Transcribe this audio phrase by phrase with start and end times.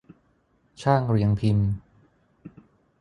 [0.81, 1.69] ช่างเรียงพิมพ์